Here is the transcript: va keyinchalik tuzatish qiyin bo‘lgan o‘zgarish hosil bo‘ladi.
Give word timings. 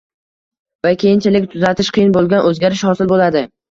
va 0.87 0.93
keyinchalik 1.03 1.47
tuzatish 1.53 1.95
qiyin 2.01 2.19
bo‘lgan 2.19 2.47
o‘zgarish 2.51 2.87
hosil 2.93 3.17
bo‘ladi. 3.17 3.51